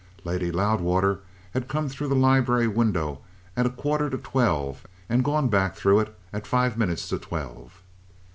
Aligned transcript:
Lady 0.23 0.51
Loudwater 0.51 1.19
had 1.51 1.67
come 1.67 1.87
through 1.87 2.07
the 2.07 2.15
library 2.15 2.67
window 2.67 3.21
at 3.55 3.67
a 3.67 3.69
quarter 3.69 4.09
to 4.09 4.17
twelve, 4.17 4.87
and 5.07 5.23
gone 5.23 5.47
back 5.47 5.75
through 5.75 5.99
it 5.99 6.17
at 6.33 6.47
five 6.47 6.75
minutes 6.75 7.07
to 7.09 7.19
twelve. 7.19 7.83